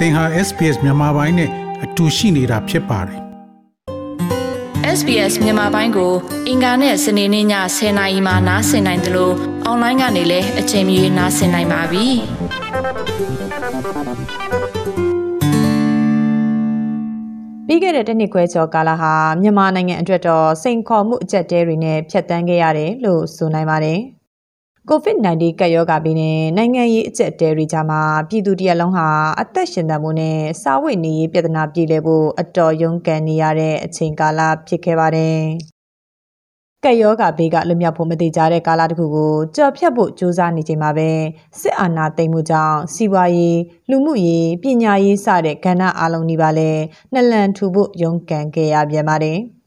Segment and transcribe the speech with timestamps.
[0.00, 1.50] သင်ဟာ SPS မြန်မာပိုင်းနဲ့
[1.84, 3.20] အတူရှိနေတာဖြစ်ပါတယ်
[4.98, 6.12] SBS မြန်မာပိုင်းကို
[6.48, 7.46] အင်ကာနဲ့စနေနေ့ည
[7.76, 9.34] 10:00နာရီမှနားဆင်နိုင်တယ်လို့
[9.64, 12.06] အွန်လိုင်းကနေလည်းအချိန်မီနားဆင်နိုင်ပါပြီ။
[17.66, 19.12] ပြီးခဲ့တဲ့တနှစ်ခွဲကျော်ကာလဟာ
[19.42, 24.00] မြန်မာနိုင်ငံအတွက်တော့စိန်ခေါ်မှုအကျက်တဲတွေနဲ့ဖြတ်တန်းခဲ့ရတယ်လို့ဆိုနိုင်ပါတယ်။
[24.92, 29.06] COVID-19 ကပ်ရောဂါပြီးနဲ့နိုင်ငံရေးအကျက်တဲတွေကြားမှာပြည်သူတရက်လုံးဟာ
[29.40, 35.38] အသက်ရှင်သန်မှုနဲ့စာဝတ်နေရေးပြဿနာပြည်လည်ဖို့အတော်ရုန်းကန်နေရတဲ့အချိန်ကာလဖြစ်ခဲ့ပါတယ်။
[36.84, 41.10] ကပ်ရောဂါဘေးကလွတ်မြောက်ဖို့မတိကြတဲ့ကာလတစ်ခုကိုကြော်ဖြတ်ဖို့ကြိုးစားနေချိန်မှာပဲ
[41.60, 43.58] စစ်အာဏာသိမ်းမှုကြောင့်စီးပွားရေး
[43.90, 46.70] လူမှုရေးပညာရေးစတဲ့ကဏ္ဍအလုံးကြီးပါလဲ
[47.12, 49.40] နှလန်ထူဖို့ရုန်းကန်ခဲ့ရပြန်ပါတယ်။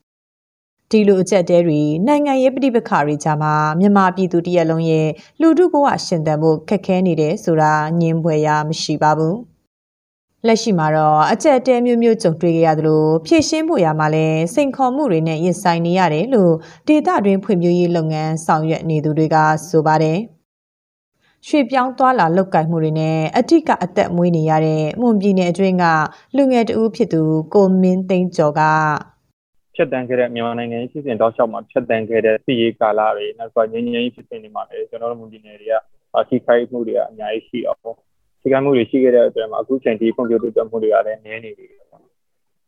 [0.93, 5.07] ဒီလိုအကျက်တဲတွေနိုင်ငံရေးပြည်ပခါတွေကြားမှာမြန်မာပြည်သူတရက်လုံးရဲ့
[5.41, 9.37] လူထုဘဝရှင်သန်ဖို့ခက်ခဲနေတယ်ဆိုတာညင်းပွဲရမရှိပါဘူး
[10.47, 16.53] လက်ရှိမှာတော့အကျက်တဲမျိုးမျိုးကြုံတွေ့ကြရသလိုဖြည့်ရှင်းဖို့ရမှာလဲစိန်ခေါ်မှုတွေနဲ့ရင်ဆိုင်နေရတယ်လို့
[16.87, 19.37] ဒေသတွင်းဖွံ့ဖြိုးရေးလုပ်ငန်းဆောင်ရွက်နေသူတွေက
[19.69, 20.19] ဆိုပါတယ်
[21.47, 25.85] ရွှေပြောင်းသွားလာလောက်ကင်မှုတွေနဲ့အထက်ကအသက်မွေးနေရတဲ့မွန်ပြည်နယ်အတွင်းက
[26.35, 27.21] လူငယ်တဦးဖြစ်သူ
[27.53, 28.61] ကိုမင်းသိန်းကျော်က
[29.75, 35.75] ဖြတ်တန်းခဲ့တဲ့မြန်မာနိုင်ငံရေးဖြစ်စဉ်တောက်လျှောက်မှာဖြတ်တန်းခဲ့တဲ့ပြည်ရေးကာလတွေနောက်ကငြိမ်းချမ်းရေးဖြစ်စဉ်တွေမှာလည်းကျွန်တော်တို့မွန်ပြည်နယ်တွေက
[36.29, 37.97] ထိခိုက်မှုတွေကအများကြီးရှိအောင်
[38.41, 42.01] ထိခိုက်မှုတွေရှိခဲ့တဲ့အတွက်မှာအခုချိန်ထိဖွံ့ဖြိုးတိုးတက်မှုတွေကလည်းနည်းနေပြီပေါ့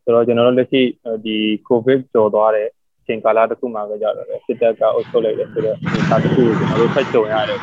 [0.04, 0.82] ဆိုတော့ကျွန်တော်တို့လက်ရှိ
[1.26, 1.36] ဒီ
[1.68, 2.68] ကိုဗစ်ကျော်သွားတဲ့
[3.00, 7.60] အချိန်ကာလတစ်ခုမှာကြတော့စစ်တပ်ကအုပ်ချုပ်လိုက်တယ်ဆိုတော့ဒီစာတစ်ခုကိုကျွန်တော်တို့ဖတ်ကြုံရတယ်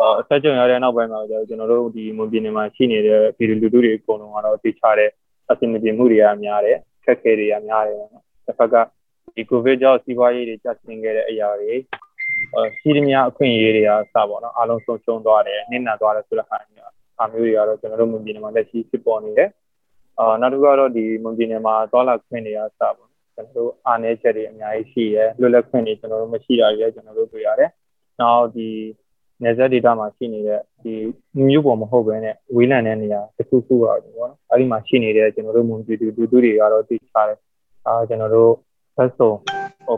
[0.00, 5.10] အော်ဆက်ကြုံရတဲ့နောက်ပိုင်းမှာကျွန်တော်တို့ဒီမွန်ပြည်နယ်မှာရှိနေတဲ့ပြည်သူလူထုတွေအကုန်လုံးကတော့သိချတဲ့
[5.50, 8.76] အဆင်မပြေမှုတွေကများတယ်ခက်ခဲတွေကများတယ်ပေါ့နော် တစ်ဖက်က
[9.34, 11.72] ဒီကိုဗစ်ကြောင့်စီးပွားရေးတွေကျဆင်းခဲ့တဲ့အရာတွေ
[12.78, 16.86] ရှိသမျှအခွင့်အရေးတွေကစပါတော့အားလုံးဆုံးရှုံးသွားတယ်နစ်နာသွားတယ်ဆိုတဲ့ဟာမျိုး
[17.18, 19.50] အားမျိုးတွေကတော့ကျွန်တော်တို့မွန်ပြည်နယ်မှာလက်ရှိဖြစ်ပေါ်နေတယ်
[20.18, 27.70] အာနောက်တစ်ခုကတော့ဒီမွန်ပြည်နယ်မှာသွားလာခွင့်တွေကစပါတော့ကျွန်တော်တို့အားနည်းချက်တွေအများကြီးရှိရဲလွတ်လပ်ခွင့်တွေကျွန်တော်တို့မရှိတာတွေလည်းကျွန်တော်တို့တွေ့ရတယ်
[28.20, 28.68] နောက်ဒီ
[29.42, 30.94] နယ်စပ်ဒေသမှာရှိနေတဲ့ဒီ
[31.48, 37.38] မြို့ပေါ်မဟုတ်ဘဲနဲ့ဝေးလံတဲ့နေရာတစ်ခုခုပါပေါ့နော်အဲ့ဒီမှာရှိနေတဲ့ကျွန်တော်တို့မွန်ပြည်သူလူထုတွေကတော့သိချတယ်
[37.88, 38.52] အာကျွန်တော်တို့
[38.96, 39.30] ဘက်စုံ
[39.86, 39.96] ဟို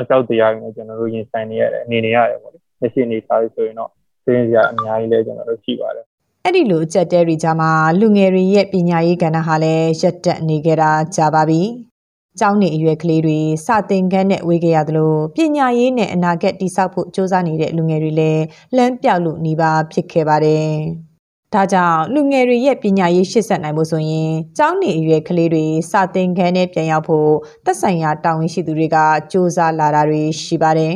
[0.00, 3.90] အကြောက်တရားတွေနဲ့ကျွန်တော်တို့ရင်ဆိုင်နေရတယ်အနေနေရတယ်ပေါ့လေလက်ရှိအနေထားဆိုရင်တော့
[4.24, 6.04] သိရအများကြီးလဲကျွန်တော်တို့ရှိပါတယ်
[6.44, 7.70] အဲ့ဒီလိုအချက်တဲတွေကြားမှာ
[8.00, 11.62] လူငယ်တွေရဲ့ပညာရေးကဏ္ဍဟာလည်းရက်တက်နေကြတာကြာပါပြီ။
[12.40, 18.44] ကျောင်းနေအရွယ်ကလေးတွေစတင်ခန်းနဲ့ဝေးကြရသလိုပညာရေးနဲ့အနာဂတ်တည်ဆောက်ဖို့စ조사နေတဲ့လူငယ်တွေလည်း
[18.76, 20.68] လမ်းပြောက်လို့နေပါဖြစ်ခဲ့ပါတယ်။
[21.54, 27.30] ဒါကြောင့်လူငယ်တွေရဲ့ပညာရေးရှေ့ဆက်နိုင်ဖို့ဆိုရင်ကျောင်းနေအရွယ်ကလေးတွေစာသင်ခန်းနဲ့ပြန်ရောက်ဖို့
[27.64, 28.96] သက်ဆိုင်ရာတာဝန်ရှိသူတွေက
[29.30, 30.94] စူးစမ်းလာတာတွေရှိပါတယ်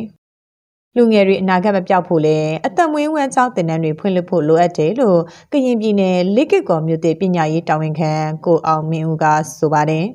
[0.96, 5.20] ။လူငယ်တွေအနာဂတ်မပြောက်ဖို့လဲအသက်မွေးဝမ်းကျောင်းသင်တန်းတွေဖွင့်လှစ်ဖို့လိုအပ်တယ်လို့
[5.52, 8.12] ကရင်ပြည်နယ်လိကစ်ကော်မြို့တဲ့ပညာရေးတာဝန်ခံ
[8.44, 9.24] ကိုအောင်မင်းဦးက
[9.58, 10.06] ဆိုပါတယ်။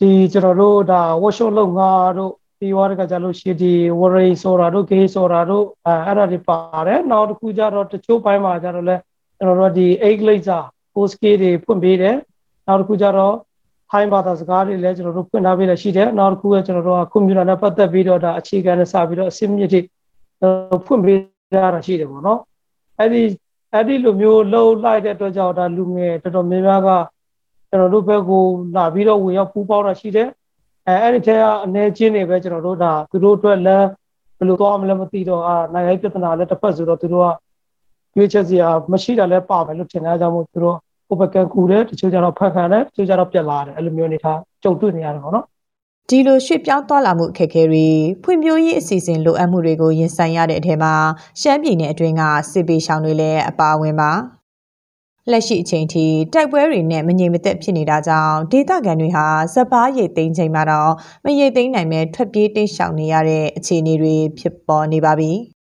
[0.00, 8.96] ဒီကျွန်တော်တို့ဒါ workshop လုပ်ငါတို့ ပြီးသွားတဲ့ကကြလို့ရှိဒီဝရိဆိုတာတို့ဂေးဆိုတာတို့အဲအဲ့ဒါတွေပါတယ်နောက်တစ်ခုကျတော့တချို့ပိုင်းမှာကျတော့လဲ
[9.38, 10.62] ကျွန်တော်တို့ဒီ egg laser
[10.94, 12.16] post key တွေဖွင့်ပေးတယ်
[12.66, 13.34] နောက်တစ်ခုကျတော့
[13.92, 19.80] high ဘာသာစကားတွေလည်းကျွန်တော်တို့ဖွင့်ထားပေးလည်းရှိတယ်နောက်တစ်ခုကကျွန်တော်တို့ကကွန်ပျူတာနဲ့ပတ်သက်ပြီးတော့ဒါအခြေခံနဲ့စပြီးတော့အစစ်မြစ်တွေ
[20.86, 21.18] ဖွင့်ပေး
[21.54, 22.40] ရတာရှိတယ်ပေါ့နော်
[22.98, 23.22] အဲ့ဒီ
[23.72, 26.88] အဲ့ဒီလိုမျိုးလှုပ်လိုက်တဲ့အတွက်ကြောင့်ဒါလူငယ်တော်တော်များများက
[27.68, 28.44] ကျွန်တော်တို့ဘက်ကို
[28.76, 30.28] လာပြီးတော့ဝင်ရောက်ပူးပေါင်းတာရှိတယ်
[30.88, 33.88] အဲအဲ့ဒီထဲကအနေချင်းတွေပဲကျွန်တော်တို့ဒါသူတို့အတွက်လမ်း
[34.38, 37.28] ဘယ်လိုသွားမလဲမသိတော့အာနိုင်ငံရေးပြဿနာလည်းတစ်ဖက်ဆိုတော့သူတို့က
[38.16, 40.76] ရွေးချက်စရာမရှိတာလည်းပါမယ်လို့ထင်တာကြောင့်မို့သူတို့
[41.08, 45.44] ဟိုဘကန်ကူတယ်တချို့ကျတော့ဖက်ခံတယ်တချို့ကျတော့ပြက်လာတယ်အဲ့လိုမျိုးနေထားကြုံတွေ့နေရတယ်ပေါ့နော်
[46.10, 47.86] ဒီလိုရွှေ့ပြောင်းသွားလာမှုအခက်အခဲတွေ
[48.22, 50.94] ဖွံ့ဖြိုးရေးအစီအစဉ်လိုအပ်မှုတွေကိုရင်ဆိုင်ရတဲ့အထက်မှာ
[51.40, 52.22] ရှမ်းပြည်နယ်အတွင်းက
[52.52, 54.10] စစ်ပေးရှောင်တွေလည်းအပါအဝင်ပါ
[55.32, 56.04] လက်ရှိအချိန်ထိ
[56.34, 60.92] တိုက်ပွဲတွေနဲ့မငြိမ်မသက်ဖြစ်နေတာကြောင့်ဒေသခံတွေဟာစပားရိတ်သိမ်းချိန်မှာတော့
[61.24, 65.32] မရိတ်သိမ်းနိုင်မဲ့ထွက်ပြေးတိတ်ရှောင်နေရတဲ့အခြေအနေတွေဖြစ်ပေါ်နေပါပြီ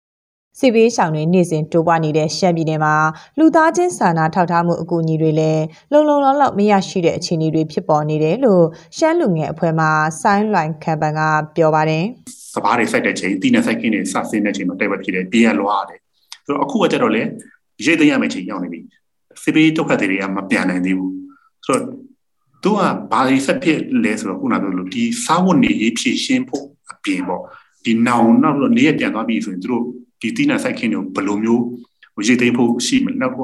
[0.59, 2.95] ။စစ်ဘေးရှောင်တွေနေ့စဉ်တိုးပွားနေတဲ့ရှမ်းပြည်နယ်မှာ
[3.37, 8.63] လူသားချင်းစာနာထောက်ထားမှုအကူအညီတွေလည်းလုံလုံလောက်လောက်မရရှိတဲ့အခြေအနေတွေဖြစ်ပေါ်နေတယ်လို့
[8.97, 9.85] ရှမ်းလူငယ်အဖွဲ့မှ
[10.21, 11.21] ဆိုင်းလွိုင်ခံပန်က
[11.55, 12.03] ပြောပါတယ်။
[12.53, 15.99] စပားတွေစိုက်တဲ့ချိန်တီးနဲ့စိုက်ခင်းတွေစဆင်းတဲ့ချိန်မှာတိုက်ပွဲဖြစ်တယ်ပြေးရလွားတယ်။
[16.45, 17.21] ဆိုတော့အခုကကြတော့လေ
[17.85, 18.79] ရိတ်သိမ်းရမယ့်ချိန်ရောက်နေပြီ
[19.43, 21.13] စစ်ပေးဒုက္ခတွေကမပြန်နိုင်သေးဘူး
[21.65, 21.83] ဆိုတော့
[22.63, 22.75] သူက
[23.11, 27.41] ဘာတွေဆက်ဖြစ်လဲဆိုတော့ခုနကပြောလို့ဒီစားဝတ်နေရေးဖြည့်ရှင်းဖို့အပြင်ပေါ့
[27.85, 29.83] ဒီနောင်နောက်တော့နေရပြန်သွားပြီဆိုရင်သူတို့
[30.21, 31.63] ဒီတိနာစိုက်ခင်းတွေကိုဘယ်လိုမျိုး
[32.27, 33.41] ရိတ်သိမ်းဖို့ရှိမလဲနောက်က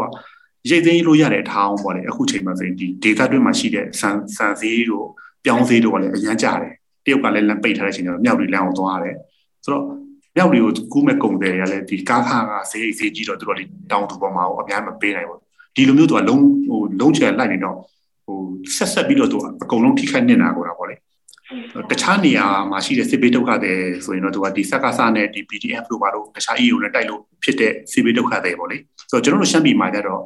[0.70, 5.08] ရိတ်သိမ်းလို့ရတဲ့အထောင်းပေါ့လေအခုချိန်မှာဆိုရင်ဒီဒေတာတွင်းမှာရှိတဲ့ဆန်ဆန်စည်းတို့
[5.46, 6.74] ပြောင်းစည်းတို့ကလည်းအရန်ကြတယ်
[7.06, 9.16] တရုတ်ကလည်းလမ်းပိတ်ထားတဲ့ချိန်ကျတော့မြောက်တွေလမ်းအောင်သွားတယ်
[9.64, 9.86] ဆိုတော့
[10.36, 15.43] မြောက်တွေကိုကူးမဲ့ကုန်တယ်ရလဲဒီကားခါကဈေးဈေးကြီးတော့သူတို့ဒီတောင်သူပေါ်မှာအများမပေးနိုင်ဘူး
[15.76, 17.78] ဒီလိုမျိုးသူကလုံးဟိုလုံးချယ်လိုက်နေတော့
[18.26, 18.38] ဟို
[18.76, 20.96] ဆက်ဆက်ပြီးတော့သူအကုန်လုံးထိခိုက်နေတာကိုတာပေါ့လေ
[21.92, 23.74] တခြားနေရာမှာရှိတဲ့စစ်ဘေးဒုက္ခတွေ
[24.06, 28.78] ဆိုရင်တော့သူကဒီစက္ကစနဲ့ဒီ PDF တို့ပါတော့တခြား EU နဲ့တိုက်လို့ဖြစ်တဲ့စစ်ဘေးဒုက္ခတွေပေါ့လေ
[29.12, 30.22] ဆိုတော့ကျွန်တော်တို့ရှမ်းပြည်မှာကြတော့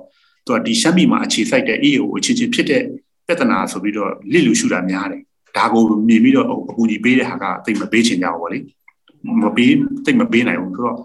[0.46, 2.84] သူကဒီရှမ်းပြည်မှာအခြေစိုက်တဲ့ EU အချင်းချင်းဖြစ်တဲ့
[3.28, 5.22] ပြဿနာဆိုပြီးတော့လစ်လူရှုတာများတယ်
[5.58, 8.60] ဒါကိုမြင်ပြီးတော့အကူကြီးပေးတဲ့ဟာကတိတ်မပေးချင်ကြဘူးပေါ့လေ
[9.44, 9.74] မပေး
[10.06, 10.98] တိတ်မပေးနိုင်ဘူးဆိုတော့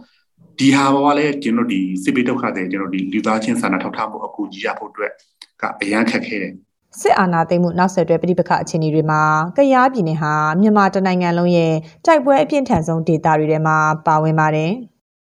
[0.59, 5.13] ဒီဟာဘောကလည်းကျွန်တော်ဒီစစ်ဘေးဒုက္ခတွေကျွန်တော်ဒီလူသားချင်းစာနာထောက်ထားမှုအကူကြီးရဖို့အတွက်
[5.61, 6.53] ကအရန်ခက်ခဲတယ်
[7.01, 9.23] စစ်အာဏာသိမ်းမှုနောက်ဆက်တွဲပြည်ပခအခြေအနေတွေမှာ
[9.57, 11.75] ကရားပြည်နယ်ဟာမြန်မာတနိုင်ငံလုံးရဲ့
[12.07, 14.73] တိုက်ပွဲအပြင်းထန်ဆုံးဒေသတွေထဲမှာပါဝင်ပါတယ်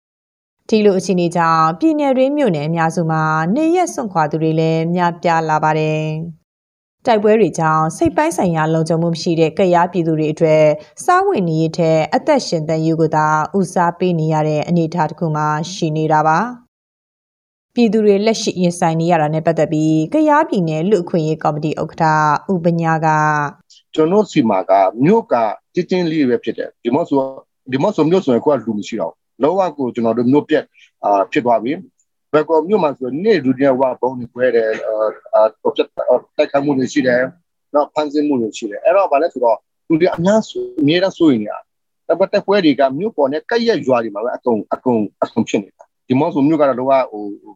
[0.70, 3.24] ။ဒီလိုအခြေအနေကြောင့်ပြည်နယ်ရင်းမြို့နယ်အများစုမှာ
[3.56, 6.04] နေရက်စွန့်ခွာသူတွေလည်းများပြားလာပါတယ်။
[7.06, 10.64] တိုက်ပွဲတွေကြောင့်စိတ်ပိုင်းဆိုင်ရာလုံခြုံမှုမရှိတဲ့ကရားပြည်သူတွေအတွက်
[11.06, 13.28] စားဝတ်နေရေးထက်အသက်ရှင်သန်ရေးကိုသာ
[13.58, 15.44] ဦးစားပေးနေရတဲ့အနေအထားတစ်ခုမှ
[15.74, 16.40] ရှိနေတာပါ။
[17.76, 23.08] ပြည်သူတွေလက်ရှိရင်ဆိုင်နေရတာနဲ့ပတ်သက်ပြီးကရားပြည်နယ်လူအခွင့်ရေးကော်မတီဥက္ကဋ္ဌဥပညာက
[23.96, 24.72] ကျွန်တော်စီမာက
[25.06, 25.34] မြို့က
[25.74, 27.20] တင်းတင်းလေးပဲဖြစ်တယ်ဒီမော့ဆို
[27.72, 30.64] ဒီမော့ဆိုမြို့ဆိုရင်ကိုကလူမရှိတော့လောကကိုကျွန်တော်တို့မြို့ပြက်
[31.06, 31.72] အာဖြစ်သွားပြီ
[32.34, 34.70] ဘယ်ကောမြို့မှာဆိုနေလူတွေဝဘုံနေခွဲတယ်
[35.34, 35.74] အာတော့
[36.38, 37.22] တက်ခမှုတွေရှိတယ်
[37.74, 39.58] တော့ဖန်ဆင်းမှုတွေရှိတယ်အဲ့တော့ဗာလဲဆိုတော့
[39.88, 40.40] လူတွေအများ
[40.82, 41.52] အများဆိုရင်ရ
[42.08, 46.88] တပတ်တက်ပွဲတွေကမြို့ပေါ်နဲ့ကက်ရက်ရွာတွေမှာပဲအကုန်အကုန်အကုန်ဖြစ်နေတာဒီမော့ဆိုမြို့ကတော့ဟို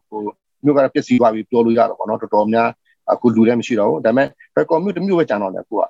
[0.08, 0.20] ဟို
[0.64, 2.68] မြို့ကတော့ပျက်စီးသွားပြီပြောလို့ရတော့ဗောနော်တော်တော်များ
[3.12, 5.82] အခုလူလည်းမရှိတော့ဘူးဒါပေမဲ့ဘယ်ကော်မြို့တစ်မြို့ပဲကျန်တော့တယ်အခုက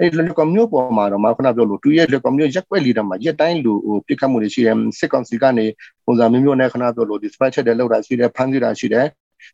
[0.00, 5.66] အဲ့ဒီလက်ကော်မြို့ပေါ်မှာတော့မခုနပြောလို့တူရဲ့လက်ကော်မြို့ရက်ွက်လီတာမှာရက်တိုင်းလူဟိုပြစ်ခတ်မှုတွေရှိတယ်စစ်ကောင်စီကနေ
[6.04, 9.06] ပုံစံမျိုးမျိုးနဲ့ခဏပြောလို့ dispatch ချက်တယ်လောက်တာရှိတယ်ဖမ်းဆီးတာရှိတယ်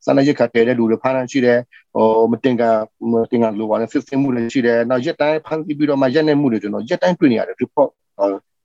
[0.04, 1.58] စာနာရက်ခတ်တဲ့လူတွေဖမ်းတာရှိတယ်
[1.94, 2.62] ဟိုမတင်က
[3.10, 7.88] မတင်ကလိုပါနဲ့ system မှုတွေရှိတယ်နောက်ရက်တိုင်းဖမ်းဆီးပြီးတော့မှရက်နေမှုတွေကျွန်တော်ရက်တိုင်းတွေ့နေရတယ် report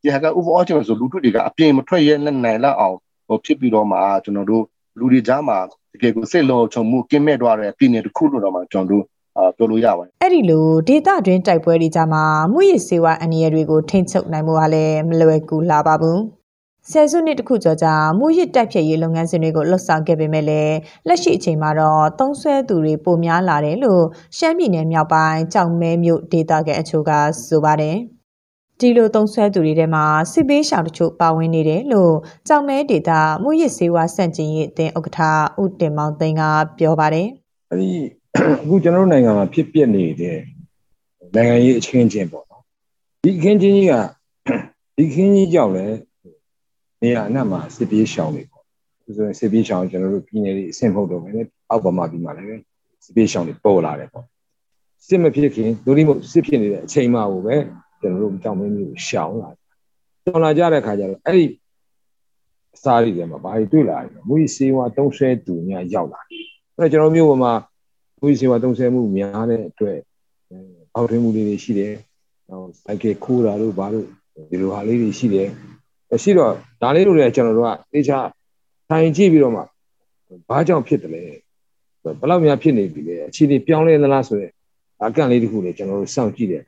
[0.02, 2.96] ဒီဟာက overall ကျွန်တော်ဆိုလူထုတွေကအပြင်မထွက်ရဲနိုင်လောက်အောင်
[3.28, 4.64] ဟိုဖြစ်ပြီးတော့မှကျွန်တော်တို့
[5.00, 5.58] လူတွေကြားမှာ
[5.94, 9.15] တကယ်ကိုစိတ်လုံးချုံမှုကင်းမဲ့သွားတဲ့ပြည်နယ်တစ်ခုလို့တော့မှကျွန်တော်တို့အာ
[9.58, 16.20] ပြောလို့ရပါတယ်အဲ့ဒီလိုဒေတာတွင်တိုက်ပွဲတွေကြားမှာမှုရည်စေဝါအန္တရာယ်တွေကိုထိန်းချုပ်နိုင်မှုဟာလည်းမလွယ်ကူလာပါဘူး
[16.92, 20.76] ဆယ်စုနှစ်တခုကျော်ကြာမူရစ်တိုက်ဖြတ်ရေးလုပ်ငန်းစဉ်တွေကိုလှုပ်ဆောင်ခဲ့ပေမဲ့လည်း
[21.08, 24.04] လက်ရှိအချိန်မှာတော့သုံးဆွဲသူတွေပိုများလာတယ်လို့
[24.38, 27.12] ရှမ်းပြည်နယ်မြောက်ပိုင်းကြောင်မဲမြို့ဒေသကအချို့က
[27.48, 27.98] ဆိုပါတယ်။
[28.80, 32.16] ဒီလိုသုံးဆွဲသူတွေထဲမှာစစ်ပေးရှောင်တချို့ပါဝင်နေတယ်လို့
[32.48, 35.20] ကြောင်မဲဒေတာမှုရစ်စေဝါစန့်ကျင်ရေးအသင်းဥက္ကဋ္ဌ
[35.62, 36.44] ဦးတင်မောင်သိန်းက
[36.80, 37.28] ပြောပါတယ်။
[37.72, 37.92] အဲဒီ
[38.36, 38.38] အ
[38.68, 40.40] ခုကျွန်တော်တို့နိုင်ငံမှာဖြစ်ပျက်နေတဲ့
[41.36, 42.64] နိုင်ငံရေးအခင်းချင်းပေါ့နော်။
[43.24, 43.94] ဒီအခင်းချင်းကြီးက
[44.98, 45.98] ဒီအခင်းကြီးကြောင့်လည်း
[47.02, 48.64] နေရာအနှံ့မှာစစ်ပေးရှောင်တွေပေါ့။
[49.06, 51.34] ဆိုရင်စစ်ပေးရှောင်ကျွန်တော်တို့ပြည်နယ်တွေအဆင့်ဖို့တော့မယ်
[51.70, 52.62] အောက်ပမာပြည်မှာလည်း
[53.06, 54.26] စစ်ပေးရှောင်တွေပေါ်လာတယ်ပေါ့။
[55.08, 57.56] စစ်မဖြစ်ခင်ဒို့ဒီမို့စစ်ဖြစ်နေတဲ့အချိန်မှကိုပဲ
[58.02, 59.50] ကျွန်တော်တို့ကြောင်မင်းမျိုးရှောင်လာ
[60.24, 61.46] ရှောင်လာကြတဲ့ခါကျတော့အဲ့ဒီ
[62.76, 66.46] အစားတွေထဲမှာဘာတွေတွေ့လာလဲမူကြီးစေဝါသုံးဆဲသူများရောက်လာတယ်
[66.78, 67.54] အဲ့တော့ကျွန်တော်မျိုးပေါ်မှာ
[68.26, 69.98] မူကြီးစေဝါသုံးဆဲမှုများတဲ့အတွက်
[70.96, 71.94] အောက်ထွင်းမှုလေးတွေရှိတယ်
[72.50, 74.08] နောက်စိုက်ကခိုးတာတို့ဘာလို့
[74.50, 75.48] ဒီလိုဟာလေးတွေရှိတယ်
[76.24, 78.18] ရှိတော့ဒါလေးတို့လည်းကျွန်တော်တို့ကတေချာ
[78.90, 79.62] ထိုင်ကြည့်ပြီးတော့မှ
[80.50, 81.22] ဘာကြောင့်ဖြစ်တယ်လဲ
[82.04, 84.48] ဘယ်လောက်များဖြစ်နေပြီလဲအခြေအနေပြောင်းလဲသလားဆိုရဲ
[85.06, 86.64] အကန့်လေးတခုလည်းကျွန်တော်တို့စောင့်ကြည့်တယ်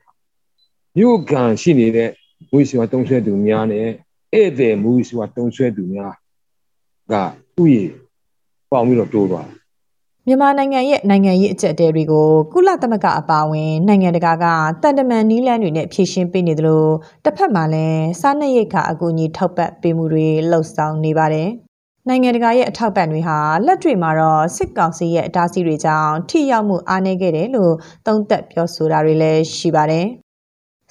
[0.96, 2.10] မြို့ကန်ရှိနေတဲ့
[2.50, 3.86] မူစီဝါတုံးဆွဲသူများနဲ့
[4.34, 6.12] ဧည့်သည်မူစီဝါတုံးဆွဲသူများ
[7.12, 7.90] ကဥယျာဉ်
[8.70, 9.48] ပေါင်ပြီးတော့တိုးသွား
[10.30, 14.46] မြန်မာနိုင်ငံရဲ့နိုင်ငံရေးအကြက်တဲတွေကိုကုလသမဂ္ဂအပါအဝင်နိုင်ငံတကာက
[14.82, 16.84] တန်တမန်နီးလန်းတွေနဲ့ဖြည့်ရှင်းပေးနေသလို
[17.24, 21.48] တစ်ဖက်မှာလည်းစားနပ်ရိက္ခာအကူအညီထောက်ပံ့ပေးမှုတွေလှုပ်ဆောင်နေပါတယ်။
[22.08, 27.74] နိုင်ငံတကာရဲ့အထောက်ပံ့တွေဟာလက်တွေ့မှာတော့စစ်ကောင်စီရဲ့အတားအဆီးတွေကြောင့်ထိရောက်မှုအားနည်းခဲ့တယ်လို့
[28.06, 30.06] သုံးသပ်ပြောဆိုတာတွေလည်းရှိပါတယ်။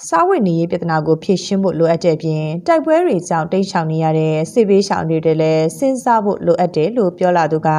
[0.05, 7.69] စားဝတ်နေရေးပြဿနာကိုဖြေရှင်းဖို့လိုအပ်တဲ့အပြင်တိုက်ပွဲတွေကြောင့်တိတ်ဆောင်နေရတဲ့စစ်ဘေးရှောင်တွေလည်းစဉ်းစားဖို့လိုအပ်တယ်လို့ပြောလာသူက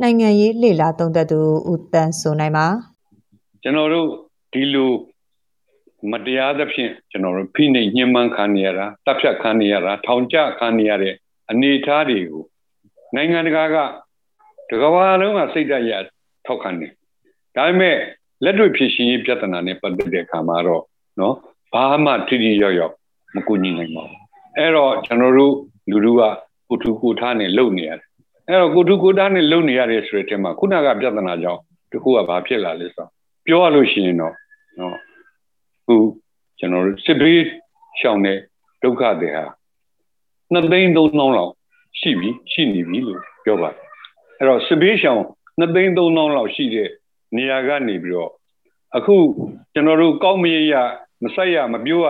[0.00, 1.40] နိုင်ငံရေးလှေလာသုံးသက်သူ
[1.70, 2.66] ဦးတန်းဆိုနိုင်ပါ
[3.62, 4.08] ကျွန်တော်တို့
[4.52, 4.92] ဒီလို
[6.10, 11.14] မတရားသဖြင့်ကျွန်တော်တို့ဖိနှိပ်ညှဉ်းပန်းခံနေရတာတပ်ဖြတ်ခံနေရတာထောင်ကျခံနေရတဲ့
[11.50, 12.42] အနေအထားတွေကို
[13.14, 13.76] နိုင်ငံတကာက
[14.70, 15.92] တကဘာလုံးကစိတ်ဓာတ်ရ
[16.46, 16.92] ထောက်ခံတယ်
[17.56, 17.96] ဒါပေမဲ့
[18.44, 20.82] လက်တွေ့ဖြစ်ရှင်ရေးပြဿနာနဲ့ပတ်သက်တဲ့အခါမှာတော့
[21.20, 21.36] နော်
[21.74, 22.94] ဘာမှထိထိရောက်ရောက်
[23.34, 24.20] မကူညီနိုင်ပါဘူး
[24.56, 25.54] အဲ့တော့ကျွန်တော်တို့
[25.90, 26.22] လူလူက
[26.68, 28.08] ကိုထုကိုထားနဲ့လုံနေရတယ်
[28.48, 33.10] အဲ့တော့ကိုထုကိုထားနဲ့လုံနေရတယ်ဆိုတဲ့အချိန်မှာခုနကပြဿနာကြောင့်တခုကဘာဖြစ်လာလဲဆိုတော့
[33.46, 34.34] ပြောရလို့ရှိရင်တော့
[34.78, 34.96] နော်
[35.86, 35.96] ခု
[36.58, 37.42] ကျွန်တော်တို့စစ်ဘေး
[38.00, 38.38] ရှောင်တဲ့
[38.82, 39.44] ဒုက္ခတွေဟာ
[40.52, 41.52] နှစ်သိန်းသုံးသောင်းလောက်
[42.00, 43.80] ရှိပြီရှိနေပြီလို့ပြောပါတယ်
[44.38, 45.22] အဲ့တော့စစ်ဘေးရှောင်
[45.58, 46.88] နှစ်သိန်းသုံးသောင်းလောက်ရှိတဲ့
[47.36, 48.30] နေရာကနေပြီးတော့
[48.96, 49.16] အခု
[49.74, 50.74] ကျွန်တော်တို့ကောက်မရရ
[51.24, 52.08] မဆက်ရမပြောရ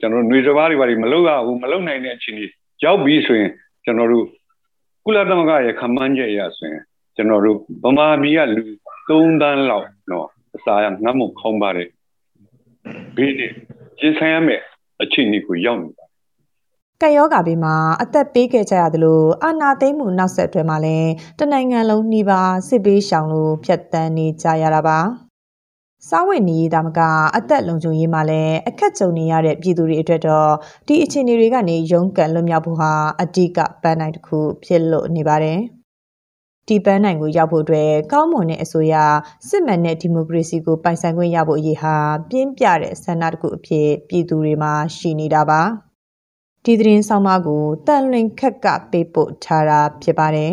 [0.00, 2.44] ကျွန်တော်ຫນွေစဘာတွေဘာတွေမလုပ်ရဘူးမလုပ်နိုင်တဲ့အခြေအနေ
[2.84, 3.50] ရောက်ပြီဆိုရင်
[3.84, 4.26] ကျွန်တော်တို့
[5.04, 6.82] ကုလသမဂ္ဂရဲ့ခမန်းချက်အရဆိုရင်
[7.16, 8.62] ကျွန်တော်တို့ဗမာပြည်ကလူ
[9.08, 10.26] 3တန်းလောက်နော်
[10.56, 11.88] အစာရငတ်မခေါင်းပါတယ်
[13.16, 13.50] ဘေးနဲ့
[14.00, 14.60] ရင်ဆိုင်ရမယ်
[15.02, 16.04] အခြေအနေကိုရောက်နေပါ
[17.02, 24.98] ကက်ယောဂါဘေးမှာအသက်ပေးခဲ့ကြရသလိုအာနာသိမ့်မှုနောက်ဆက်တွဲမှာလည်းတနိုင်ငံလုံးနှီးပါစစ်ပေးရှောင်လို့ဖြတ်တန်းနေကြရတာပါ
[26.08, 27.00] စားဝတ်နေရေးတာမက
[27.36, 30.50] အသက်လုံခြုံရေးမှာလည်း အခက်ကြုံနေရတဲ့ ပြည်သူတွေအတွက်တော့
[30.86, 32.92] ဒီအခြေအနေတွေကနေ ရုန်းကန်လွတ်မြောက်ဖို့ဟာ
[33.22, 35.58] အဓိက ပန်းနိုင်တစ်ခု ဖြစ်လို့နေပါတယ်
[36.68, 38.94] ဒီပန်းနိုင်ကိုရောက်ဖို့အတွက် ကောင်းမွန်တဲ့အစိုးရ
[39.48, 41.96] စစ်မှန်တဲ့ ဒီမိုကရေစီကို ပိုင်ဆိုင်ခွင့်ရဖို့အရေးဟာ
[42.30, 45.62] ပြင်းပြတဲ့ဆန္ဒတစ်ခုအဖြစ် ပြည်သူတွေမှာ ရှိနေတာပါ
[46.64, 50.52] ဒီသတင်းဆောင်မကိုတန်လွင်ခက်ကပေးပို့ထားတာ ဖြစ်ပါတယ်